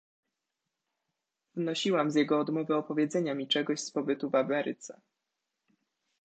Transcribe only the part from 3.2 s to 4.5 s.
mi czegoś z pobytu w